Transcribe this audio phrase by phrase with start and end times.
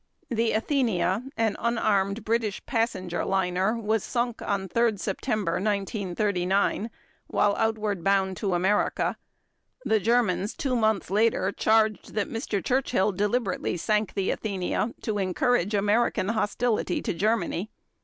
[0.29, 6.89] The Athenia, an unarmed British passenger liner, was sunk on 3 September 1939,
[7.27, 9.15] while outward bound to America.
[9.85, 12.65] The Germans 2 months later charged that Mr.
[12.65, 17.69] Churchill deliberately sank the Athenia to encourage American hostility to Germany.